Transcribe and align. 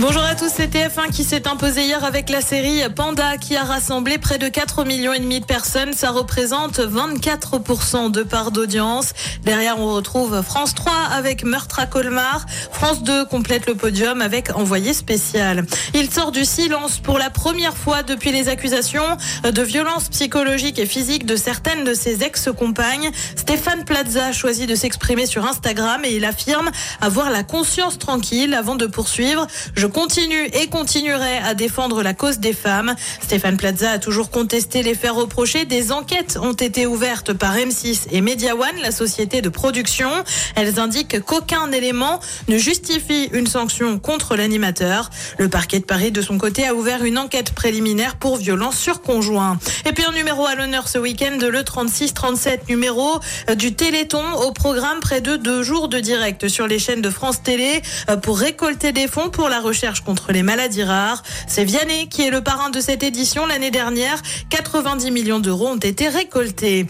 Bonjour 0.00 0.22
à 0.22 0.36
tous, 0.36 0.48
c'est 0.54 0.72
TF1 0.72 1.10
qui 1.10 1.24
s'est 1.24 1.48
imposé 1.48 1.82
hier 1.82 2.04
avec 2.04 2.30
la 2.30 2.40
série 2.40 2.82
Panda 2.94 3.36
qui 3.36 3.56
a 3.56 3.64
rassemblé 3.64 4.16
près 4.18 4.38
de 4.38 4.46
4 4.46 4.84
millions 4.84 5.12
et 5.12 5.18
demi 5.18 5.40
de 5.40 5.44
personnes. 5.44 5.92
Ça 5.92 6.10
représente 6.10 6.78
24% 6.78 8.12
de 8.12 8.22
part 8.22 8.52
d'audience. 8.52 9.12
Derrière, 9.42 9.80
on 9.80 9.92
retrouve 9.92 10.40
France 10.42 10.76
3 10.76 10.92
avec 10.92 11.42
Meurtre 11.42 11.80
à 11.80 11.86
Colmar. 11.86 12.46
France 12.70 13.02
2 13.02 13.24
complète 13.24 13.66
le 13.66 13.74
podium 13.74 14.22
avec 14.22 14.54
Envoyé 14.54 14.94
spécial. 14.94 15.66
Il 15.94 16.08
sort 16.12 16.30
du 16.30 16.44
silence 16.44 16.98
pour 16.98 17.18
la 17.18 17.28
première 17.28 17.76
fois 17.76 18.04
depuis 18.04 18.30
les 18.30 18.48
accusations 18.48 19.16
de 19.42 19.62
violence 19.62 20.10
psychologique 20.10 20.78
et 20.78 20.86
physique 20.86 21.26
de 21.26 21.34
certaines 21.34 21.82
de 21.82 21.94
ses 21.94 22.22
ex-compagnes. 22.22 23.10
Stéphane 23.34 23.84
Plaza 23.84 24.26
a 24.26 24.32
choisi 24.32 24.68
de 24.68 24.76
s'exprimer 24.76 25.26
sur 25.26 25.44
Instagram 25.44 26.02
et 26.04 26.14
il 26.14 26.24
affirme 26.24 26.70
avoir 27.00 27.30
la 27.30 27.42
conscience 27.42 27.98
tranquille 27.98 28.54
avant 28.54 28.76
de 28.76 28.86
poursuivre. 28.86 29.48
Continue 29.88 30.46
et 30.52 30.66
continuerai 30.68 31.38
à 31.38 31.54
défendre 31.54 32.02
la 32.02 32.14
cause 32.14 32.38
des 32.38 32.52
femmes. 32.52 32.94
Stéphane 33.22 33.56
Plaza 33.56 33.92
a 33.92 33.98
toujours 33.98 34.30
contesté 34.30 34.82
les 34.82 34.94
faits 34.94 35.12
reprochés. 35.12 35.64
Des 35.64 35.92
enquêtes 35.92 36.38
ont 36.40 36.52
été 36.52 36.86
ouvertes 36.86 37.32
par 37.32 37.56
M6 37.56 38.08
et 38.10 38.20
Media 38.20 38.54
One, 38.54 38.80
la 38.82 38.90
société 38.90 39.40
de 39.40 39.48
production. 39.48 40.10
Elles 40.54 40.78
indiquent 40.78 41.20
qu'aucun 41.24 41.70
élément 41.72 42.20
ne 42.48 42.58
justifie 42.58 43.30
une 43.32 43.46
sanction 43.46 43.98
contre 43.98 44.36
l'animateur. 44.36 45.10
Le 45.38 45.48
parquet 45.48 45.80
de 45.80 45.84
Paris, 45.84 46.12
de 46.12 46.22
son 46.22 46.38
côté, 46.38 46.66
a 46.66 46.74
ouvert 46.74 47.04
une 47.04 47.18
enquête 47.18 47.52
préliminaire 47.52 48.16
pour 48.16 48.36
violence 48.36 48.76
sur 48.76 49.00
conjoint. 49.00 49.58
Et 49.86 49.92
puis 49.92 50.04
un 50.04 50.12
numéro 50.12 50.46
à 50.46 50.54
l'honneur 50.54 50.88
ce 50.88 50.98
week-end, 50.98 51.38
le 51.40 51.62
36-37 51.62 52.68
numéro 52.68 53.20
du 53.56 53.74
Téléthon 53.74 54.24
au 54.46 54.52
programme 54.52 55.00
près 55.00 55.20
de 55.20 55.36
deux 55.36 55.62
jours 55.62 55.88
de 55.88 55.98
direct 55.98 56.48
sur 56.48 56.66
les 56.66 56.78
chaînes 56.78 57.02
de 57.02 57.10
France 57.10 57.42
Télé 57.42 57.82
pour 58.22 58.38
récolter 58.38 58.92
des 58.92 59.08
fonds 59.08 59.30
pour 59.30 59.48
la 59.48 59.60
recherche 59.60 59.77
contre 60.04 60.32
les 60.32 60.42
maladies 60.42 60.82
rares. 60.82 61.22
C'est 61.46 61.64
Vianney 61.64 62.08
qui 62.08 62.22
est 62.26 62.30
le 62.30 62.42
parrain 62.42 62.70
de 62.70 62.80
cette 62.80 63.02
édition. 63.02 63.46
L'année 63.46 63.70
dernière, 63.70 64.20
90 64.50 65.10
millions 65.10 65.40
d'euros 65.40 65.68
ont 65.68 65.76
été 65.76 66.08
récoltés. 66.08 66.86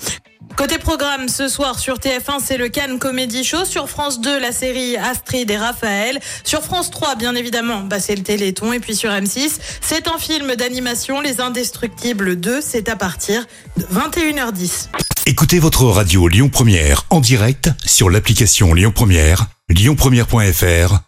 Côté 0.56 0.78
programme, 0.78 1.28
ce 1.28 1.47
soir 1.47 1.78
sur 1.78 1.98
TF1, 1.98 2.41
c'est 2.44 2.56
le 2.56 2.69
Cannes 2.69 2.98
Comedy 2.98 3.44
Show. 3.44 3.64
Sur 3.64 3.89
France 3.89 4.20
2, 4.20 4.41
la 4.41 4.50
série 4.50 4.97
Astrid 4.97 5.48
et 5.50 5.56
Raphaël. 5.56 6.19
Sur 6.42 6.62
France 6.62 6.91
3, 6.91 7.14
bien 7.14 7.34
évidemment, 7.36 7.83
bah, 7.83 8.00
c'est 8.00 8.16
le 8.16 8.22
Téléthon. 8.22 8.72
Et 8.72 8.81
puis 8.81 8.97
sur 8.97 9.11
M6, 9.11 9.59
c'est 9.81 10.09
un 10.09 10.19
film 10.19 10.56
d'animation, 10.56 11.20
Les 11.20 11.41
Indestructibles 11.41 12.41
2. 12.41 12.61
C'est 12.61 12.89
à 12.89 12.97
partir 12.97 13.47
de 13.77 13.84
21h10. 13.84 14.89
Écoutez 15.27 15.59
votre 15.59 15.84
radio 15.84 16.27
Lyon 16.27 16.48
Première 16.48 17.05
en 17.11 17.20
direct 17.20 17.70
sur 17.84 18.11
l'application 18.11 18.75
Lyon 18.75 18.92
Première, 18.92 19.47
lyonpremière.fr 19.69 21.08